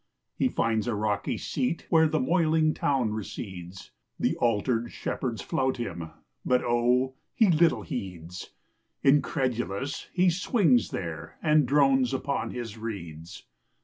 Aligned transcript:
He 0.35 0.49
finds 0.49 0.87
a 0.87 0.95
rocky 0.95 1.37
seat 1.37 1.85
where 1.91 2.07
the 2.07 2.19
moiling 2.19 2.73
town 2.73 3.11
recedes: 3.11 3.91
The 4.19 4.35
altered 4.37 4.91
shepherds 4.91 5.43
flout 5.43 5.77
him; 5.77 6.09
but 6.43 6.63
O 6.63 7.13
he 7.35 7.51
little 7.51 7.83
heeds! 7.83 8.49
Incredulous 9.03 10.07
he 10.11 10.31
swings 10.31 10.89
there, 10.89 11.37
and 11.43 11.67
drones 11.67 12.15
upon 12.15 12.49
his 12.49 12.79
reeds. 12.79 13.45